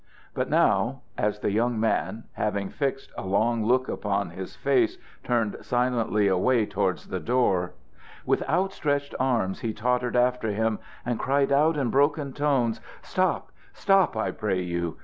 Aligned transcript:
But 0.33 0.49
now 0.49 1.01
as 1.15 1.41
the 1.41 1.51
young 1.51 1.79
man, 1.79 2.23
having 2.33 2.71
fixed 2.71 3.11
a 3.15 3.21
long 3.23 3.63
look 3.63 3.87
upon 3.87 4.31
his 4.31 4.55
face, 4.55 4.97
turned 5.23 5.57
silently 5.61 6.27
away 6.27 6.65
towards 6.65 7.09
the 7.09 7.19
door, 7.19 7.75
with 8.25 8.41
out 8.47 8.73
stretched 8.73 9.13
arms 9.19 9.59
he 9.59 9.73
tottered 9.75 10.15
after 10.15 10.49
him, 10.53 10.79
and 11.05 11.19
cried 11.19 11.51
out 11.51 11.77
in 11.77 11.91
broken 11.91 12.33
tones: 12.33 12.81
"Stop! 13.03 13.51
Stop, 13.73 14.17
I 14.17 14.31
pray 14.31 14.63
you! 14.63 14.97